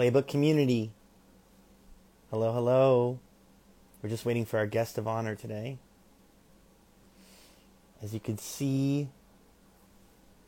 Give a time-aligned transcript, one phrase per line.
[0.00, 0.92] Playbook community.
[2.30, 3.18] Hello, hello.
[4.02, 5.76] We're just waiting for our guest of honor today.
[8.02, 9.08] As you can see,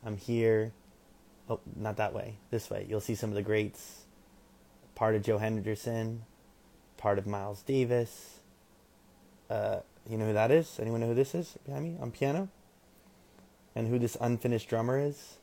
[0.03, 0.71] I'm here.
[1.47, 2.37] Oh, not that way.
[2.49, 2.87] This way.
[2.89, 4.05] You'll see some of the greats.
[4.95, 6.23] Part of Joe Henderson,
[6.97, 8.39] part of Miles Davis.
[9.51, 10.79] Uh, you know who that is?
[10.81, 12.49] Anyone know who this is behind me on piano?
[13.75, 15.37] And who this unfinished drummer is?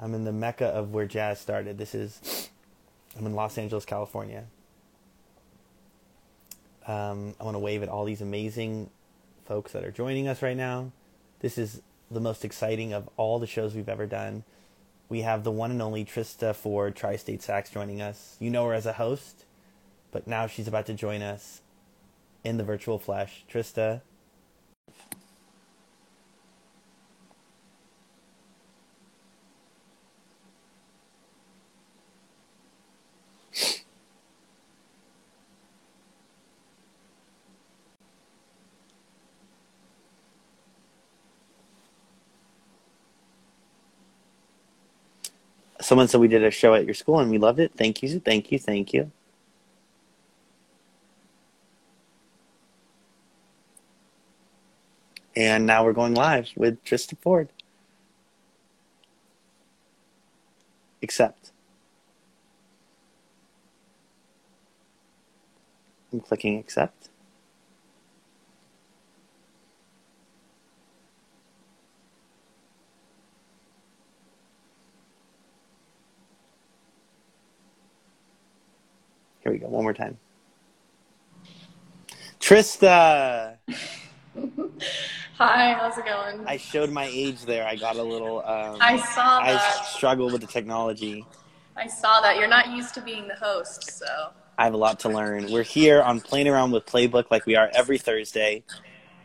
[0.00, 1.76] I'm in the mecca of where jazz started.
[1.76, 2.48] This is,
[3.16, 4.44] I'm in Los Angeles, California.
[6.86, 8.90] Um, I want to wave at all these amazing
[9.46, 10.90] folks that are joining us right now.
[11.40, 14.44] This is the most exciting of all the shows we've ever done.
[15.08, 18.36] We have the one and only Trista Ford, Tri State Sax, joining us.
[18.40, 19.44] You know her as a host,
[20.10, 21.60] but now she's about to join us
[22.42, 23.44] in the virtual flesh.
[23.50, 24.00] Trista,
[45.84, 47.72] someone said we did a show at your school and we loved it.
[47.76, 49.10] Thank you, thank you, thank you.
[55.36, 57.48] And now we're going live with Trista Ford.
[61.02, 61.50] Accept.
[66.12, 67.08] I'm clicking accept.
[79.54, 80.18] We go, one more time.
[82.40, 83.56] Trista!
[85.38, 86.46] Hi, how's it going?
[86.46, 87.66] I showed my age there.
[87.66, 88.38] I got a little.
[88.40, 89.86] Um, I saw I that.
[89.86, 91.24] struggle with the technology.
[91.76, 92.36] I saw that.
[92.36, 94.06] You're not used to being the host, so.
[94.58, 95.50] I have a lot to learn.
[95.50, 98.62] We're here on Playing Around with Playbook like we are every Thursday.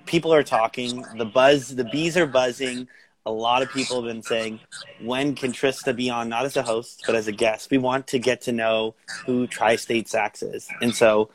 [0.07, 1.06] People are talking.
[1.17, 2.88] The buzz, the bees are buzzing.
[3.29, 4.59] A lot of people have been saying,
[5.00, 7.69] when can Trista be on, not as a host, but as a guest?
[7.69, 8.95] We want to get to know
[9.28, 10.67] who Tri State Sax is.
[10.81, 11.29] And so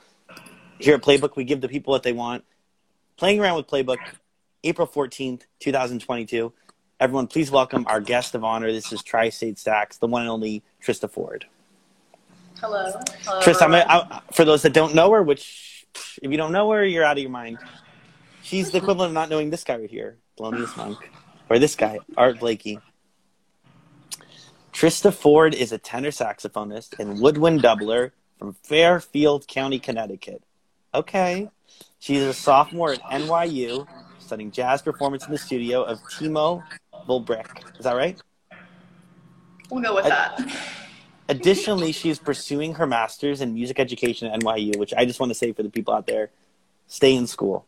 [0.81, 2.43] here at Playbook, we give the people what they want.
[3.17, 3.99] Playing Around with Playbook,
[4.65, 6.53] April 14th, 2022.
[6.99, 8.73] Everyone, please welcome our guest of honor.
[8.73, 11.47] This is Tri State Sax, the one and only Trista Ford.
[12.61, 12.91] Hello.
[13.21, 14.09] Hello Trista, I'm, everyone.
[14.11, 15.87] I, for those that don't know her, which
[16.21, 17.59] if you don't know her, you're out of your mind.
[18.43, 20.99] She's the equivalent of not knowing this guy right here, Thelonious Monk,
[21.55, 22.81] or this guy, Art Blakey.
[24.73, 28.11] Trista Ford is a tenor saxophonist and woodwind doubler
[28.41, 30.43] from Fairfield County, Connecticut.
[30.93, 31.49] Okay.
[32.01, 33.87] She's a sophomore at NYU,
[34.19, 36.65] studying jazz performance in the studio of Timo
[37.09, 37.47] Volbrick.
[37.79, 38.21] Is that right?
[39.71, 40.57] We'll go with I- that.
[41.29, 45.35] Additionally, she's pursuing her master's in music education at NYU, which I just want to
[45.35, 46.31] say for the people out there,
[46.89, 47.65] stay in school.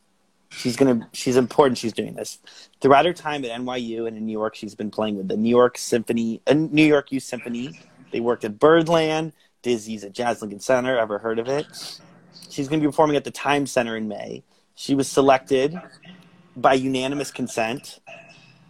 [0.51, 2.39] She's gonna she's important she's doing this.
[2.81, 5.51] Throughout her time at NYU and in New York, she's been playing with the New
[5.51, 7.81] York Symphony uh, New York Youth Symphony.
[8.13, 11.67] They worked at Birdland, Dizzy's at Jazz Lincoln Center, ever heard of it?
[12.49, 14.45] She's gonna be performing at the Time Center in May.
[14.75, 15.79] She was selected
[16.57, 18.01] by unanimous consent,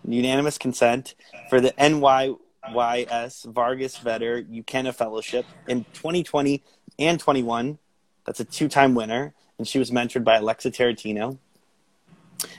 [0.06, 1.14] unanimous consent
[1.50, 6.62] for the NYYS Vargas Vetter Ukena Fellowship in 2020
[6.98, 7.78] and 21.
[8.25, 11.38] That's a two-time winner, and she was mentored by Alexa Tarantino.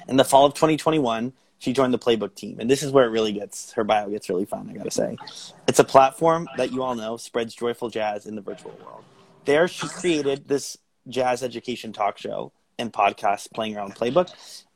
[0.07, 3.09] In the fall of 2021, she joined the Playbook team, and this is where it
[3.09, 4.69] really gets her bio gets really fun.
[4.69, 5.17] I gotta say,
[5.67, 9.03] it's a platform that you all know spreads joyful jazz in the virtual world.
[9.45, 10.77] There, she created this
[11.07, 14.29] jazz education talk show and podcast, playing around Playbook,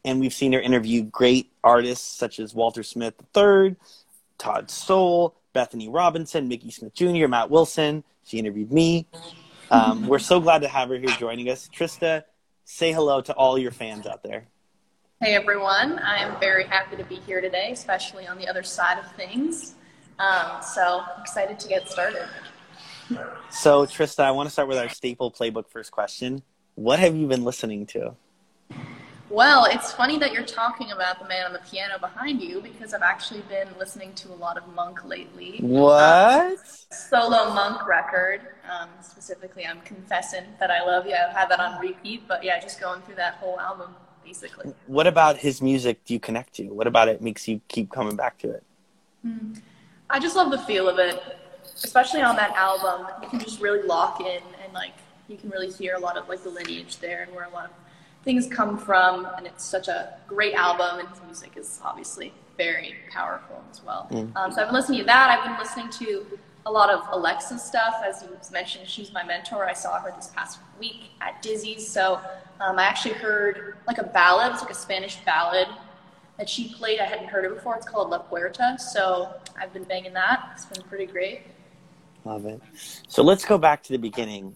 [0.04, 3.76] and we've seen her interview great artists such as Walter Smith III,
[4.40, 8.04] Todd Soul, Bethany Robinson, Mickey Smith Jr., Matt Wilson.
[8.24, 9.08] She interviewed me.
[9.70, 11.70] Um, we're so glad to have her here joining us.
[11.74, 12.24] Trista,
[12.66, 14.48] say hello to all your fans out there.
[15.22, 19.06] Hey everyone, I'm very happy to be here today, especially on the other side of
[19.12, 19.76] things.
[20.18, 22.28] Um, so excited to get started.
[23.52, 26.42] So, Trista, I want to start with our staple playbook first question.
[26.74, 28.16] What have you been listening to?
[29.30, 32.92] Well, it's funny that you're talking about the man on the piano behind you because
[32.92, 35.60] I've actually been listening to a lot of Monk lately.
[35.60, 36.58] What?
[36.92, 38.42] Solo Monk record.
[38.68, 41.14] Um, specifically, I'm confessing that I love you.
[41.14, 44.74] I've had that on repeat, but yeah, just going through that whole album basically.
[44.88, 46.64] What about his music do you connect to?
[46.68, 48.64] What about it makes you keep coming back to it?
[50.10, 51.22] I just love the feel of it,
[51.84, 53.08] especially on that album.
[53.22, 54.94] You can just really lock in and like
[55.28, 57.66] you can really hear a lot of like the lineage there and where a lot
[57.66, 57.72] of
[58.24, 59.28] things come from.
[59.38, 64.08] And it's such a great album, and his music is obviously very powerful as well.
[64.36, 65.40] Um, so I've been listening to that.
[65.40, 68.02] I've been listening to a lot of Alexa stuff.
[68.06, 69.66] As you mentioned, she's my mentor.
[69.66, 71.88] I saw her this past week at Dizzy's.
[71.88, 72.20] So
[72.60, 75.68] um, I actually heard like a ballad, it's like a Spanish ballad
[76.38, 77.00] that she played.
[77.00, 77.76] I hadn't heard it before.
[77.76, 78.78] It's called La Puerta.
[78.80, 80.52] So I've been banging that.
[80.54, 81.42] It's been pretty great.
[82.26, 82.62] Love it.
[83.08, 84.56] So let's go back to the beginning.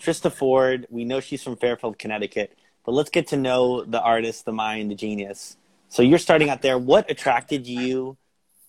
[0.00, 4.44] Trista Ford, we know she's from Fairfield, Connecticut, but let's get to know the artist,
[4.44, 5.56] the mind, the genius.
[5.88, 6.78] So you're starting out there.
[6.78, 8.16] What attracted you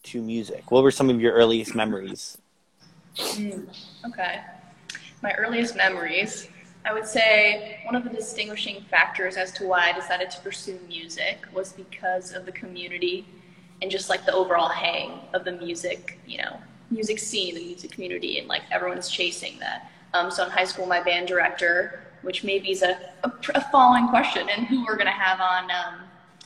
[0.04, 0.72] to music?
[0.72, 2.38] What were some of your earliest memories?
[3.18, 3.68] Mm,
[4.06, 4.42] okay.
[5.22, 6.50] My earliest memories.
[6.86, 10.80] I would say one of the distinguishing factors as to why I decided to pursue
[10.88, 13.28] music was because of the community
[13.82, 16.60] and just like the overall hang of the music, you know,
[16.90, 19.92] music scene, the music community, and like everyone's chasing that.
[20.14, 24.08] Um, so in high school, my band director, which maybe is a, a, a following
[24.08, 26.02] question, and who we're going to have on um,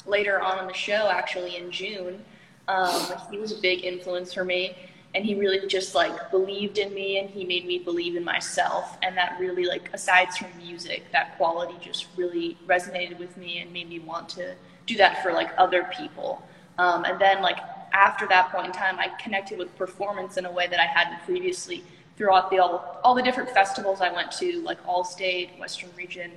[0.06, 2.24] later on in the show, actually in June,
[2.67, 4.75] um, he was a big influence for me
[5.13, 8.97] and he really just like believed in me and he made me believe in myself
[9.03, 13.71] and that really like aside from music that quality just really resonated with me and
[13.73, 14.55] made me want to
[14.85, 16.41] do that for like other people.
[16.77, 17.57] Um, and then like
[17.93, 21.21] after that point in time i connected with performance in a way that i hadn't
[21.25, 21.83] previously
[22.15, 26.31] throughout the all, all the different festivals i went to like all state western region.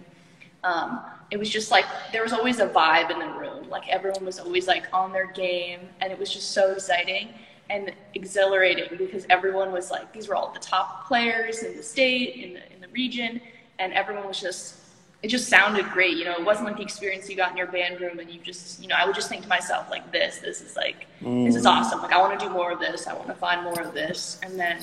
[0.64, 1.00] Um,
[1.30, 3.68] it was just like there was always a vibe in the room.
[3.68, 7.28] Like everyone was always like on their game and it was just so exciting
[7.70, 12.36] and exhilarating because everyone was like these were all the top players in the state
[12.36, 13.40] in the in the region
[13.78, 14.76] and everyone was just
[15.22, 16.34] it just sounded great you know?
[16.34, 18.88] It wasn't like the experience you got in your band room and you just you
[18.88, 21.46] know i would just think to myself like this this is like mm.
[21.46, 22.02] this is awesome.
[22.02, 23.06] Like i want to do more of this.
[23.06, 24.38] I want to find more of this.
[24.42, 24.80] And then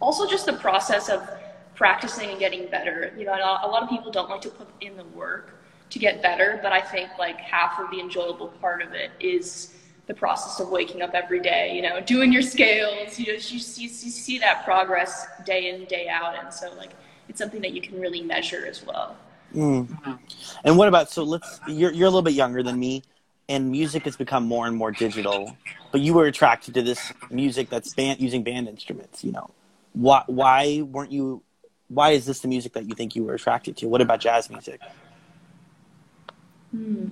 [0.00, 1.28] also just the process of
[1.74, 3.12] practicing and getting better.
[3.18, 5.60] You know a lot of people don't like to put in the work
[5.90, 9.74] to get better but i think like half of the enjoyable part of it is
[10.06, 13.58] the process of waking up every day, you know, doing your scales, you know, you,
[13.58, 16.34] you, you see that progress day in, day out.
[16.36, 16.90] And so like,
[17.28, 19.16] it's something that you can really measure as well.
[19.54, 20.18] Mm.
[20.64, 23.02] And what about, so let's, you're, you're a little bit younger than me
[23.48, 25.56] and music has become more and more digital,
[25.90, 29.50] but you were attracted to this music that's band, using band instruments, you know,
[29.92, 31.42] why, why weren't you,
[31.88, 33.88] why is this the music that you think you were attracted to?
[33.88, 34.80] What about jazz music?
[36.70, 37.08] Hmm.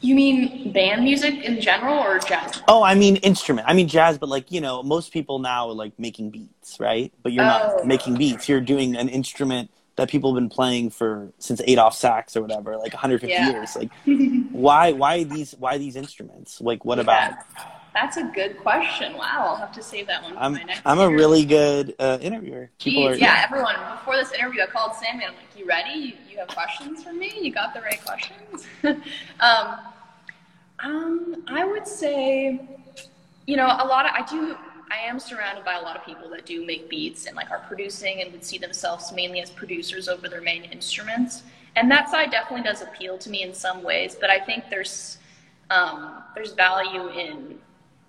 [0.00, 2.62] You mean band music in general or jazz?
[2.68, 3.66] Oh, I mean instrument.
[3.68, 7.12] I mean jazz, but like, you know, most people now are like making beats, right?
[7.22, 7.48] But you're oh.
[7.76, 8.48] not making beats.
[8.48, 12.76] You're doing an instrument that people have been playing for since Adolph Sax or whatever,
[12.76, 13.50] like 150 yeah.
[13.50, 13.76] years.
[13.76, 13.90] Like
[14.52, 16.60] why why these why these instruments?
[16.60, 17.02] Like what yeah.
[17.02, 17.34] about
[17.94, 19.16] that's a good question.
[19.16, 20.82] Wow, I'll have to save that one for I'm, my next.
[20.84, 22.70] I'm a really good uh, interviewer.
[22.78, 23.74] Jeez, are, yeah, everyone.
[23.92, 25.24] Before this interview, I called Sammy.
[25.24, 25.98] And I'm like, "You ready?
[25.98, 27.32] You, you have questions for me?
[27.40, 28.66] You got the right questions?"
[29.40, 29.78] um,
[30.80, 32.60] um, I would say,
[33.46, 34.56] you know, a lot of I do.
[34.90, 37.58] I am surrounded by a lot of people that do make beats and like are
[37.68, 41.42] producing and would see themselves mainly as producers over their main instruments.
[41.76, 45.18] And that side definitely does appeal to me in some ways, but I think there's
[45.70, 47.58] um, there's value in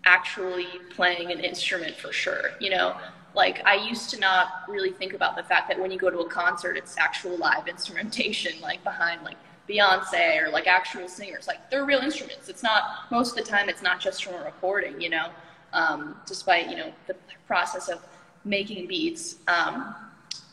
[0.06, 2.52] actually playing an instrument for sure.
[2.60, 2.96] You know,
[3.36, 6.20] like I used to not really think about the fact that when you go to
[6.20, 9.38] a concert, it's actual live instrumentation, like behind like
[9.70, 11.48] Beyonce or like actual singers.
[11.48, 12.50] Like they're real instruments.
[12.50, 13.70] It's not most of the time.
[13.70, 15.00] It's not just from a recording.
[15.00, 15.30] You know,
[15.74, 17.16] um, despite you know the
[17.48, 18.04] process of
[18.46, 19.38] making beats.
[19.48, 19.96] Um,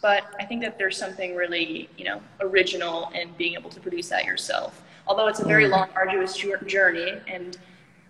[0.03, 4.09] but I think that there's something really you know original in being able to produce
[4.11, 4.83] that yourself.
[5.07, 5.71] Although it's a very mm.
[5.71, 6.37] long, arduous
[6.67, 7.57] journey and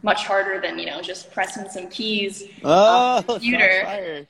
[0.07, 4.27] much harder than you know just pressing some keys oh, on the computer.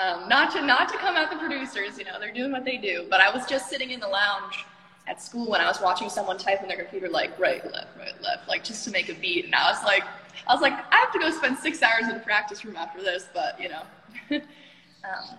[0.00, 2.78] Um, not to not to come at the producers, you know, they're doing what they
[2.78, 3.06] do.
[3.10, 4.64] But I was just sitting in the lounge
[5.08, 8.22] at school when I was watching someone type on their computer like right, left, right,
[8.22, 10.04] left, like just to make a beat, and I was like,
[10.46, 13.02] I was like, I have to go spend six hours in the practice room after
[13.02, 13.82] this, but you know.
[14.30, 15.36] um,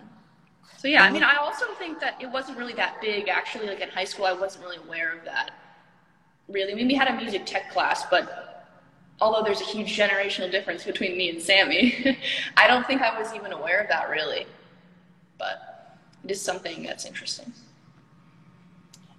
[0.76, 3.28] so yeah, I mean, I also think that it wasn't really that big.
[3.28, 5.52] Actually, like in high school, I wasn't really aware of that.
[6.48, 8.51] Really, I mean, we had a music tech class, but
[9.22, 12.18] although there's a huge generational difference between me and Sammy,
[12.56, 14.46] I don't think I was even aware of that really.
[15.38, 17.52] But it is something that's interesting.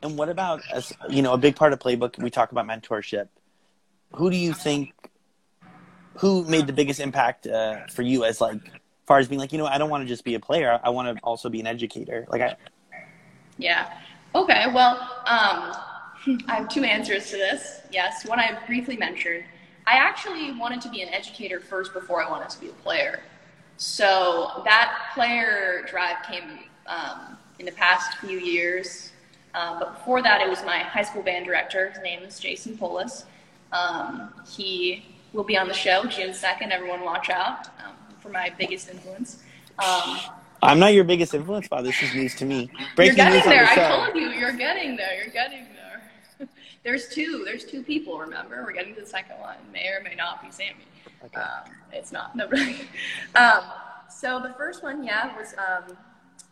[0.01, 3.29] And what about as you know, a big part of playbook we talk about mentorship.
[4.15, 4.93] Who do you think
[6.17, 8.59] who made the biggest impact uh, for you as like
[9.07, 10.79] far as being like, you know, I don't want to just be a player.
[10.83, 12.25] I want to also be an educator.
[12.27, 12.57] Like I
[13.57, 13.89] Yeah.
[14.35, 14.65] Okay.
[14.73, 14.95] Well,
[15.25, 15.73] um,
[16.49, 17.79] I have two answers to this.
[17.89, 19.45] Yes, one I briefly mentioned
[19.85, 23.21] I actually wanted to be an educator first before I wanted to be a player.
[23.77, 29.11] So that player drive came um, in the past few years.
[29.55, 31.89] Um, but before that, it was my high school band director.
[31.89, 33.25] His name is Jason Polis.
[33.71, 36.71] Um, he will be on the show June 2nd.
[36.71, 39.43] Everyone watch out um, for my biggest influence.
[39.79, 40.17] Um,
[40.61, 41.83] I'm not your biggest influence, Bob.
[41.83, 42.69] This is news to me.
[42.95, 43.65] Breaking you're getting news there.
[43.65, 45.15] the I told you, you're getting there.
[45.15, 45.72] You're getting there.
[46.83, 47.43] There's two.
[47.45, 48.19] There's two people.
[48.19, 49.55] Remember, we're getting to the second one.
[49.71, 50.85] May or may not be Sammy.
[51.23, 51.39] Okay.
[51.39, 52.35] Um, it's not.
[52.35, 52.75] No, really.
[53.35, 53.63] Um,
[54.09, 55.97] so the first one, yeah, was um,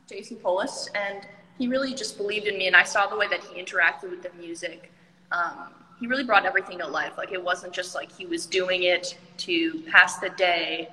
[0.08, 3.44] Jason Polis, and he really just believed in me, and I saw the way that
[3.44, 4.92] he interacted with the music.
[5.32, 7.18] Um, he really brought everything to life.
[7.18, 10.90] Like it wasn't just like he was doing it to pass the day.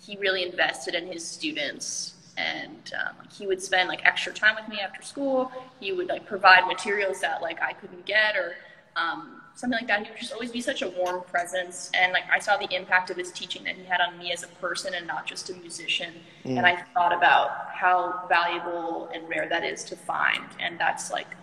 [0.00, 4.68] He really invested in his students, and um, he would spend like extra time with
[4.68, 5.52] me after school.
[5.78, 8.54] He would like provide materials that like I couldn't get or
[8.96, 10.04] um, something like that.
[10.04, 13.10] He would just always be such a warm presence, and like I saw the impact
[13.10, 15.54] of his teaching that he had on me as a person and not just a
[15.54, 16.14] musician.
[16.44, 21.36] And I thought about how valuable and rare that is to find, and that's like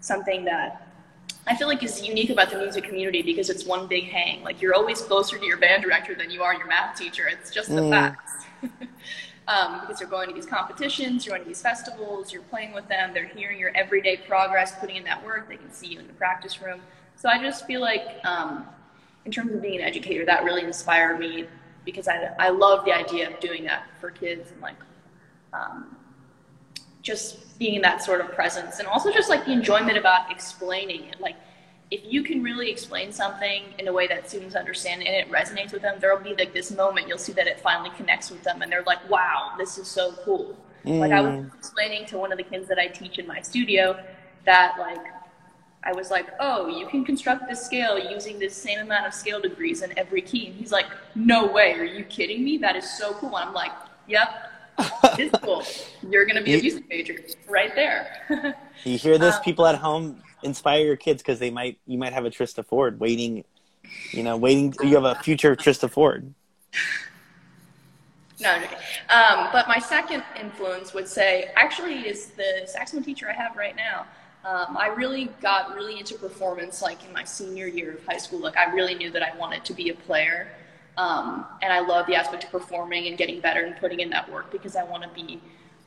[0.00, 0.86] something that
[1.46, 4.42] I feel like is unique about the music community because it's one big hang.
[4.44, 7.26] Like you're always closer to your band director than you are your math teacher.
[7.28, 7.90] It's just the Mm.
[7.90, 8.46] facts.
[9.50, 12.86] um, because you're going to these competitions, you're going to these festivals, you're playing with
[12.88, 16.06] them, they're hearing your everyday progress, putting in that work, they can see you in
[16.06, 16.80] the practice room.
[17.16, 18.64] So I just feel like, um,
[19.24, 21.46] in terms of being an educator, that really inspired me
[21.84, 24.76] because I, I love the idea of doing that for kids and like
[25.52, 25.96] um,
[27.02, 31.20] just being that sort of presence and also just like the enjoyment about explaining it.
[31.20, 31.36] Like
[31.90, 35.72] if you can really explain something in a way that students understand and it resonates
[35.72, 38.62] with them, there'll be like this moment you'll see that it finally connects with them
[38.62, 40.56] and they're like, wow, this is so cool.
[40.84, 44.02] Like I was explaining to one of the kids that I teach in my studio
[44.46, 45.04] that like
[45.82, 49.40] I was like, oh, you can construct this scale using this same amount of scale
[49.40, 50.48] degrees in every key.
[50.48, 52.58] And he's like, no way, are you kidding me?
[52.58, 53.36] That is so cool.
[53.36, 53.72] And I'm like,
[54.06, 54.28] yep,
[55.18, 55.62] it's cool.
[56.08, 57.16] You're going to be a music major
[57.48, 58.56] right there.
[58.84, 62.12] You hear this, Um, people at home, inspire your kids because they might you might
[62.12, 63.44] have a Trista Ford waiting.
[64.12, 64.74] You know, waiting.
[64.82, 66.32] You have a future Trista Ford.
[68.40, 68.56] no,
[69.08, 73.74] um, but my second influence would say actually is the saxophone teacher I have right
[73.74, 74.06] now.
[74.44, 78.38] Um, I really got really into performance like in my senior year of high school.
[78.40, 80.48] Like I really knew that I wanted to be a player.
[80.96, 84.30] Um, and I love the aspect of performing and getting better and putting in that
[84.30, 85.40] work because I want to be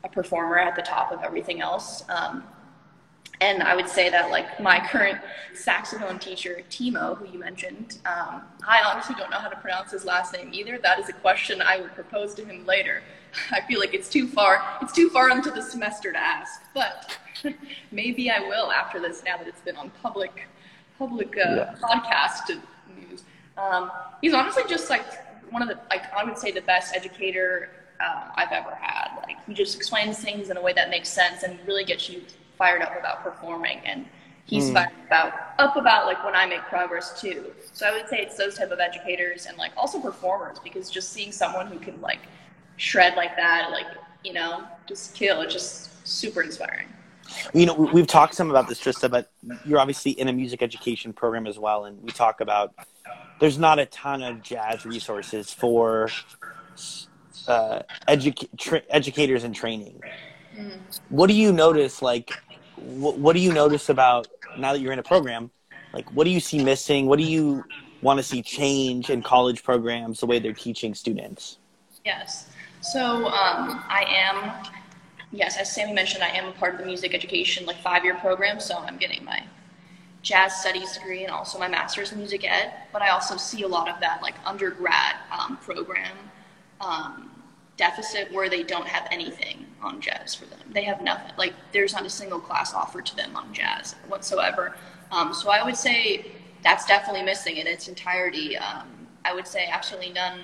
[0.04, 2.04] a performer at the top of everything else.
[2.10, 2.44] Um,
[3.44, 5.20] and I would say that like my current
[5.54, 10.06] saxophone teacher, Timo, who you mentioned, um, I honestly don't know how to pronounce his
[10.06, 10.78] last name either.
[10.78, 13.04] That is a question I would propose to him later.
[13.52, 14.64] I feel like it's too far.
[14.82, 17.18] It's too far into the semester to ask, but
[17.92, 19.24] maybe I will after this.
[19.26, 20.48] Now that it's been on public,
[20.98, 21.76] public uh, Yeah.
[21.82, 22.62] podcast
[22.98, 23.24] news.
[23.58, 25.06] Um, he's honestly just like
[25.52, 27.70] one of the like I would say the best educator
[28.00, 29.10] uh, I've ever had.
[29.28, 32.22] Like he just explains things in a way that makes sense and really gets you
[32.58, 33.80] fired up about performing.
[33.86, 34.06] And
[34.46, 34.74] he's Mm.
[34.74, 37.54] fired about up about like when I make progress too.
[37.72, 41.12] So I would say it's those type of educators and like also performers because just
[41.14, 42.20] seeing someone who can like
[42.78, 43.88] shred like that, like
[44.24, 46.88] you know, just kill, it's just super inspiring.
[47.54, 49.30] You know, we- we've talked some about this, Trista, but
[49.66, 52.74] you're obviously in a music education program as well, and we talk about
[53.40, 56.10] there's not a ton of jazz resources for
[57.48, 57.82] uh,
[58.58, 60.02] tra- educators in training.
[61.10, 62.02] What do you notice?
[62.02, 62.32] Like,
[62.76, 65.52] wh- what do you notice about now that you're in a program?
[65.94, 67.06] Like, what do you see missing?
[67.06, 67.64] What do you
[68.02, 71.58] want to see change in college programs, the way they're teaching students?
[72.04, 72.50] Yes.
[72.82, 74.52] So um, I am,
[75.32, 78.60] yes, as Sammy mentioned, I am a part of the music education like five-year program.
[78.60, 79.44] So I'm getting my
[80.22, 82.74] jazz studies degree and also my master's in music ed.
[82.92, 86.18] But I also see a lot of that like undergrad um, program
[86.82, 87.32] um,
[87.78, 90.60] deficit where they don't have anything on jazz for them.
[90.72, 91.32] They have nothing.
[91.38, 94.76] Like there's not a single class offered to them on jazz whatsoever.
[95.12, 96.32] Um, so I would say
[96.64, 98.58] that's definitely missing in its entirety.
[98.58, 100.42] Um, I would say absolutely none.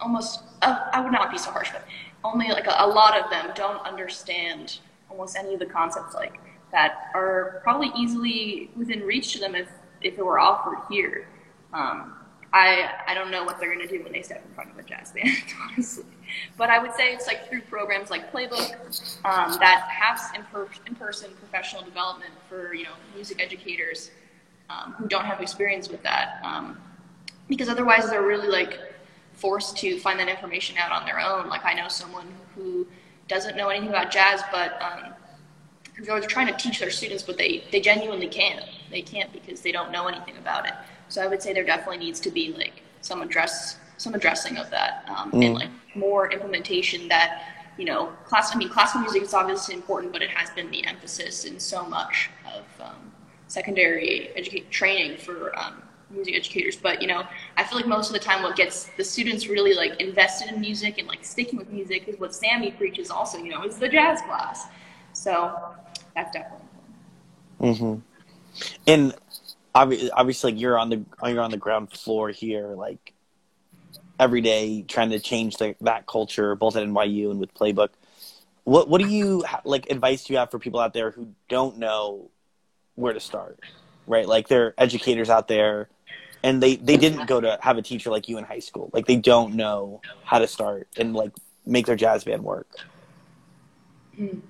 [0.00, 1.84] Almost, uh, I would not be so harsh, but
[2.24, 4.78] only like a, a lot of them don't understand
[5.10, 6.40] almost any of the concepts like
[6.72, 9.68] that are probably easily within reach to them if
[10.00, 11.28] if it were offered here.
[11.72, 12.14] Um,
[12.52, 14.82] I I don't know what they're gonna do when they step in front of a
[14.82, 15.28] jazz band,
[15.70, 16.04] honestly.
[16.56, 18.74] But I would say it's like through programs like Playbook
[19.24, 24.10] um, that have in, per- in person professional development for you know music educators
[24.68, 26.78] um, who don't have experience with that, um,
[27.48, 28.78] because otherwise they're really like
[29.32, 31.48] forced to find that information out on their own.
[31.48, 32.86] Like I know someone who
[33.28, 35.14] doesn't know anything about jazz, but um,
[36.04, 38.64] they're trying to teach their students, but they, they genuinely can't.
[38.90, 40.74] They can't because they don't know anything about it.
[41.10, 44.70] So I would say there definitely needs to be like some address, some addressing of
[44.70, 47.42] that, um, and like more implementation that
[47.76, 48.54] you know, class.
[48.54, 51.84] I mean, classical music is obviously important, but it has been the emphasis in so
[51.86, 53.12] much of um,
[53.46, 57.24] secondary education training for um, music educators, but you know,
[57.56, 60.60] I feel like most of the time what gets the students really like invested in
[60.60, 63.88] music and like sticking with music is what Sammy preaches also, you know, is the
[63.88, 64.66] jazz class.
[65.12, 65.58] So
[66.14, 66.66] that's definitely
[67.60, 67.78] important.
[67.78, 68.80] Mm-hmm.
[68.88, 69.14] And
[69.74, 73.12] obviously, like you're on the you're on the ground floor here, like
[74.18, 77.90] every day, trying to change the, that culture, both at NYU and with Playbook.
[78.64, 81.78] What what do you like advice do you have for people out there who don't
[81.78, 82.30] know
[82.94, 83.58] where to start?
[84.06, 85.88] Right, like they're educators out there,
[86.42, 88.90] and they they didn't go to have a teacher like you in high school.
[88.92, 91.32] Like they don't know how to start and like
[91.64, 92.68] make their jazz band work.
[94.16, 94.40] Hmm.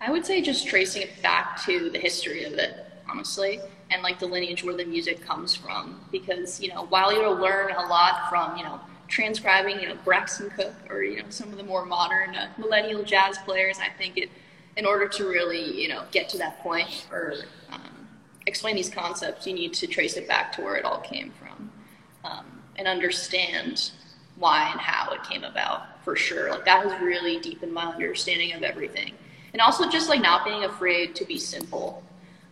[0.00, 4.18] I would say just tracing it back to the history of it, honestly and like
[4.18, 6.00] the lineage where the music comes from.
[6.12, 10.50] Because, you know, while you'll learn a lot from, you know, transcribing, you know, Braxton
[10.50, 14.16] Cook or, you know, some of the more modern uh, millennial jazz players, I think
[14.16, 14.30] it,
[14.76, 17.34] in order to really, you know, get to that point or
[17.72, 18.08] um,
[18.46, 21.70] explain these concepts, you need to trace it back to where it all came from
[22.24, 23.90] um, and understand
[24.36, 26.50] why and how it came about for sure.
[26.50, 29.12] Like that was really deep in my understanding of everything.
[29.52, 32.02] And also just like not being afraid to be simple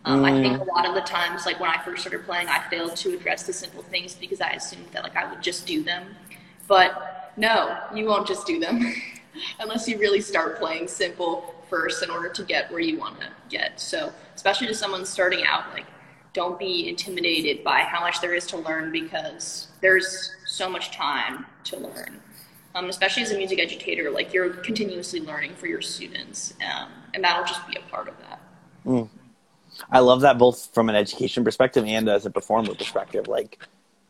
[0.09, 0.25] um, mm.
[0.25, 0.67] I think mm.
[0.67, 3.43] a lot of the times, like when I first started playing, I failed to address
[3.43, 6.17] the simple things because I assumed that like I would just do them.
[6.67, 8.95] But no, you won't just do them
[9.61, 13.27] unless you really start playing simple first in order to get where you want to
[13.51, 13.79] get.
[13.79, 15.85] So, especially to someone starting out, like
[16.33, 21.45] don't be intimidated by how much there is to learn because there's so much time
[21.65, 22.19] to learn.
[22.75, 27.23] Um, especially as a music educator, like you're continuously learning for your students, um, and
[27.23, 28.41] that'll just be a part of that.
[28.87, 29.09] Mm.
[29.91, 33.29] I love that both from an education perspective and as a performer perspective.
[33.29, 33.59] Like,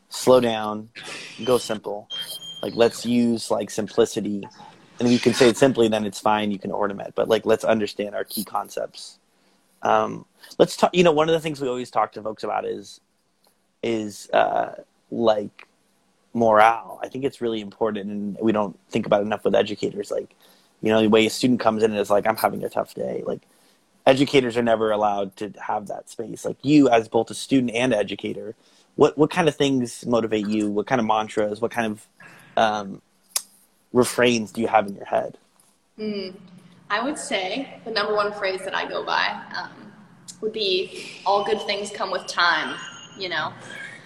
[0.09, 0.91] slow down,
[1.45, 2.09] go simple.
[2.63, 4.49] Like, let's use like simplicity,
[4.99, 6.51] and you can say it simply, then it's fine.
[6.51, 9.19] You can ornament, but like, let's understand our key concepts.
[9.83, 10.25] Um,
[10.59, 10.91] let's talk.
[10.95, 13.01] You know, one of the things we always talk to folks about is
[13.83, 14.75] is uh,
[15.11, 15.69] like
[16.35, 16.99] morale.
[17.03, 20.11] I think it's really important, and we don't think about enough with educators.
[20.11, 20.35] Like,
[20.83, 22.95] you know, the way a student comes in and is like, "I'm having a tough
[22.95, 23.43] day." Like
[24.09, 26.45] educators are never allowed to have that space.
[26.45, 28.55] Like you, as both a student and educator,
[28.97, 30.71] what what kind of things motivate you?
[30.71, 31.61] What kind of mantras?
[31.61, 32.07] What kind of
[32.57, 33.03] um,
[33.93, 35.37] refrains do you have in your head?
[35.99, 36.35] Mm,
[36.91, 39.93] I would say the number one phrase that I go by um,
[40.41, 42.77] would be "All good things come with time."
[43.19, 43.53] You know,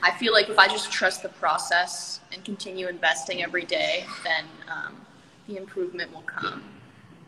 [0.03, 4.45] I feel like if I just trust the process and continue investing every day, then
[4.69, 4.97] um,
[5.47, 6.65] the improvement will come.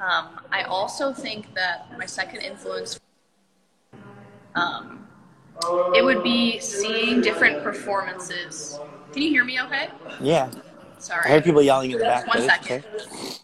[0.01, 2.99] Um, I also think that my second influence,
[4.55, 5.07] um,
[5.95, 8.79] it would be seeing different performances.
[9.13, 9.89] Can you hear me okay?
[10.21, 10.51] Yeah.
[10.99, 11.23] Sorry.
[11.25, 12.27] I heard people yelling in the back.
[12.27, 12.85] One second.
[12.85, 13.39] Okay.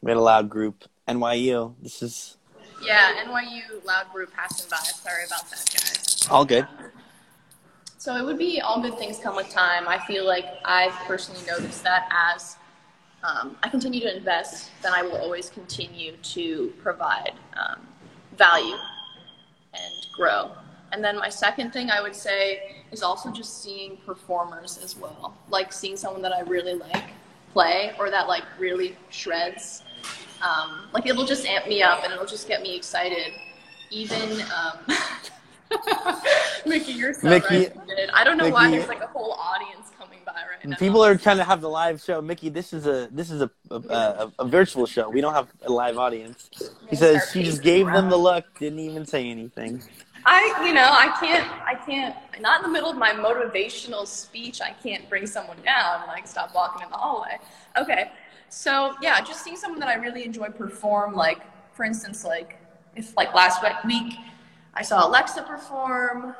[0.00, 0.84] We had a loud group.
[1.06, 1.74] NYU.
[1.80, 2.36] This is.
[2.82, 4.76] Yeah, NYU loud group passing by.
[4.78, 6.28] Sorry about that, guys.
[6.30, 6.66] All good.
[8.02, 9.86] So it would be all good things come with time.
[9.86, 12.56] I feel like I've personally noticed that as
[13.22, 17.86] um, I continue to invest, then I will always continue to provide um,
[18.36, 18.74] value
[19.72, 20.50] and grow.
[20.90, 25.36] And then my second thing I would say is also just seeing performers as well,
[25.48, 27.10] like seeing someone that I really like
[27.52, 29.84] play or that like really shreds.
[30.42, 33.32] Um, like it'll just amp me up and it'll just get me excited.
[33.92, 34.78] Even um,
[36.66, 37.76] Mickey, you're so Mickey, right.
[38.14, 40.76] I don't know Mickey, why there's like a whole audience coming by right now.
[40.76, 42.20] People are trying to have the live show.
[42.20, 45.08] Mickey, this is a this is a a, a, a virtual show.
[45.08, 46.50] We don't have a live audience.
[46.88, 49.82] He says she just gave them the look, didn't even say anything.
[50.24, 54.60] I, you know, I can't, I can't, not in the middle of my motivational speech,
[54.60, 57.38] I can't bring someone down and like stop walking in the hallway.
[57.76, 58.12] Okay.
[58.48, 61.40] So yeah, just seeing someone that I really enjoy perform, like,
[61.74, 62.58] for instance, like,
[62.94, 64.14] if like last week,
[64.74, 66.34] I saw Alexa perform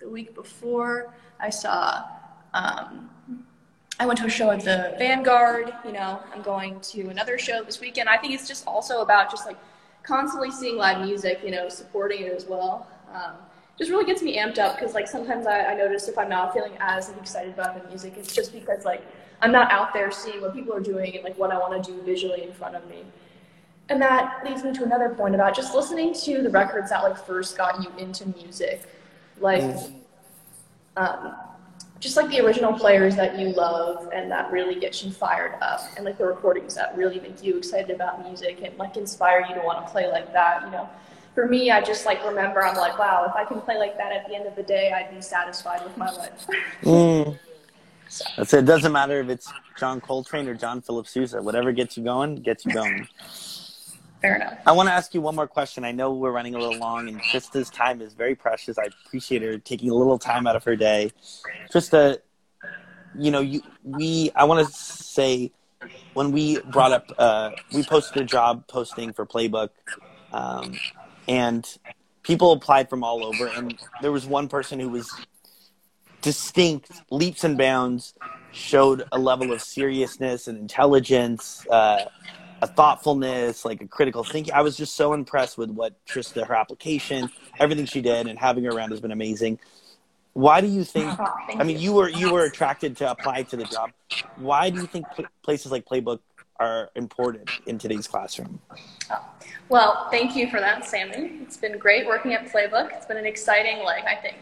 [0.00, 1.14] the week before.
[1.40, 2.04] I saw,
[2.54, 3.10] um,
[4.00, 5.72] I went to a show at the Vanguard.
[5.84, 8.08] You know, I'm going to another show this weekend.
[8.08, 9.56] I think it's just also about just like
[10.02, 12.88] constantly seeing live music, you know, supporting it as well.
[13.12, 13.32] Um,
[13.78, 16.52] just really gets me amped up because like sometimes I, I notice if I'm not
[16.52, 19.02] feeling as excited about the music, it's just because like
[19.40, 21.92] I'm not out there seeing what people are doing and like what I want to
[21.92, 23.04] do visually in front of me.
[23.90, 27.16] And that leads me to another point about just listening to the records that like
[27.16, 28.82] first got you into music,
[29.40, 29.64] like
[30.96, 31.34] um,
[32.00, 35.80] just like the original players that you love and that really get you fired up,
[35.96, 39.54] and like the recordings that really make you excited about music and like inspire you
[39.54, 40.64] to want to play like that.
[40.64, 40.88] You know,
[41.34, 44.12] for me, I just like remember I'm like, wow, if I can play like that
[44.12, 46.46] at the end of the day, I'd be satisfied with my life.
[46.82, 47.38] mm.
[48.08, 48.24] so.
[48.36, 48.58] That's it.
[48.58, 48.64] it.
[48.66, 51.40] Doesn't matter if it's John Coltrane or John Philip Sousa.
[51.40, 53.08] Whatever gets you going, gets you going.
[54.20, 54.58] Fair enough.
[54.66, 55.84] I want to ask you one more question.
[55.84, 58.76] I know we're running a little long, and Trista's time is very precious.
[58.76, 61.12] I appreciate her taking a little time out of her day.
[61.72, 62.18] Trista,
[63.16, 65.52] you know, you we I want to say
[66.14, 69.70] when we brought up, uh, we posted a job posting for Playbook,
[70.32, 70.76] um,
[71.28, 71.66] and
[72.24, 75.08] people applied from all over, and there was one person who was
[76.22, 78.14] distinct, leaps and bounds,
[78.52, 81.64] showed a level of seriousness and intelligence.
[81.70, 82.04] Uh,
[82.60, 84.54] a thoughtfulness, like a critical thinking.
[84.54, 88.64] I was just so impressed with what Trista, her application, everything she did, and having
[88.64, 89.58] her around has been amazing.
[90.32, 91.08] Why do you think?
[91.20, 93.90] Oh, I mean, you were you were attracted to apply to the job.
[94.36, 95.06] Why do you think
[95.42, 96.20] places like Playbook
[96.60, 98.60] are important in today's classroom?
[99.10, 99.24] Oh,
[99.68, 101.40] well, thank you for that, Sammy.
[101.42, 102.92] It's been great working at Playbook.
[102.92, 104.36] It's been an exciting, like I think,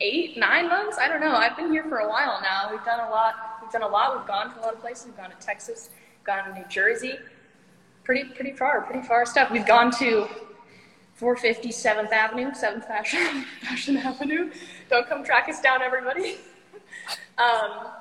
[0.00, 0.96] eight, nine months.
[0.98, 1.32] I don't know.
[1.32, 2.70] I've been here for a while now.
[2.70, 3.34] We've done a lot.
[3.62, 4.16] We've done a lot.
[4.16, 5.06] We've gone to a lot of places.
[5.06, 5.90] We've gone to Texas,
[6.24, 7.18] gone to New Jersey
[8.04, 9.50] pretty pretty far, pretty far stuff.
[9.50, 10.28] We've gone to
[11.14, 14.50] 450 7th Avenue, 7th Fashion, Fashion Avenue.
[14.88, 16.36] Don't come track us down, everybody.
[17.38, 17.92] um,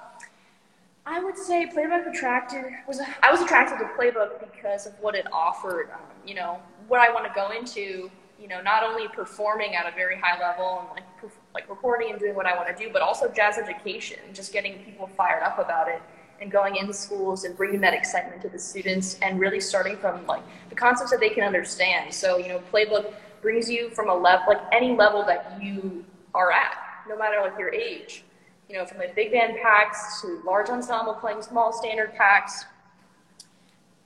[1.06, 5.26] I would say Playbook attracted was I was attracted to Playbook because of what it
[5.32, 5.90] offered.
[5.92, 8.10] Um, you know what I want to go into.
[8.40, 12.20] You know, not only performing at a very high level and like like recording and
[12.20, 15.60] doing what I want to do, but also jazz education, just getting people fired up
[15.60, 16.02] about it
[16.42, 20.26] and going into schools and bringing that excitement to the students and really starting from
[20.26, 22.14] like the concepts that they can understand.
[22.14, 26.52] So, you know, Playbook brings you from a level, like any level that you are
[26.52, 26.76] at,
[27.08, 28.24] no matter like your age.
[28.70, 32.66] You know, from the big band packs to large ensemble playing small standard packs.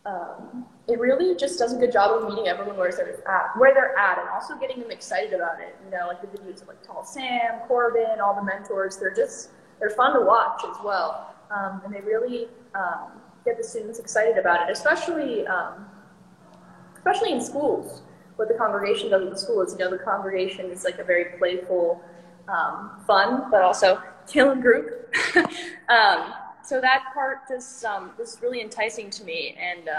[0.05, 3.73] Um, it really just does a good job of meeting everyone where they're at, where
[3.73, 5.75] they're at, and also getting them excited about it.
[5.83, 8.97] You know, like the videos of like Tall Sam, Corbin, all the mentors.
[8.97, 13.11] They're just they're fun to watch as well um, and they really um,
[13.45, 15.85] get the students excited about it, especially um,
[16.97, 18.01] especially in schools.
[18.35, 21.03] What the congregation does in the school is, you know, the congregation is like a
[21.03, 22.01] very playful,
[22.47, 25.15] um, fun, but also killing group.
[25.89, 29.89] Um, so that part is um, is really enticing to me, and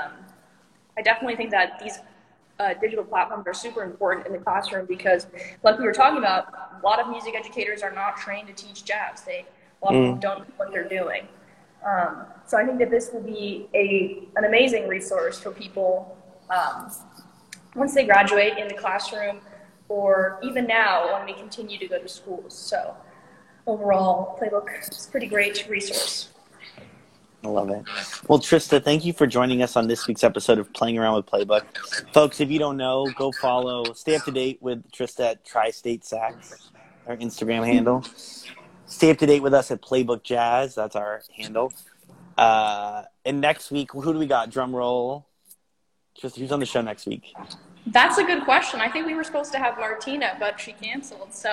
[0.96, 1.98] I definitely think that these
[2.58, 5.26] uh, digital platforms are super important in the classroom because,
[5.62, 8.84] like we were talking about, a lot of music educators are not trained to teach
[8.84, 9.22] jazz.
[9.22, 9.44] They
[9.82, 10.20] a lot of them mm.
[10.20, 11.28] don't know what they're doing.
[11.84, 16.16] Um, so I think that this will be a, an amazing resource for people
[16.50, 16.90] um,
[17.74, 19.40] once they graduate in the classroom
[19.88, 22.56] or even now when we continue to go to schools.
[22.56, 22.96] So
[23.66, 26.28] overall, Playbook is a pretty great resource.
[27.42, 27.84] I love it.
[28.26, 31.26] Well, Trista, thank you for joining us on this week's episode of Playing Around with
[31.26, 31.64] Playbook.
[32.14, 35.70] Folks, if you don't know, go follow, stay up to date with Trista at Tri
[35.70, 36.70] State Sax,
[37.06, 38.02] our Instagram handle.
[38.86, 40.74] Stay up to date with us at Playbook Jazz.
[40.74, 41.72] That's our handle.
[42.36, 44.50] Uh, and next week, who do we got?
[44.50, 45.26] Drum roll.
[46.14, 47.34] Just who's on the show next week?
[47.86, 48.80] That's a good question.
[48.80, 51.32] I think we were supposed to have Martina, but she canceled.
[51.32, 51.50] So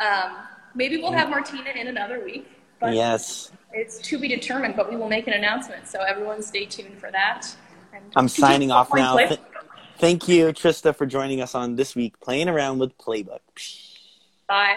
[0.00, 0.36] um,
[0.74, 2.48] maybe we'll have Martina in another week.
[2.80, 3.52] But yes.
[3.72, 5.88] It's to be determined, but we will make an announcement.
[5.88, 7.46] So everyone stay tuned for that.
[7.92, 9.16] And I'm signing off now.
[9.16, 9.40] Th-
[9.98, 13.40] thank you, Trista, for joining us on this week, Playing Around with Playbook.
[14.46, 14.76] Bye.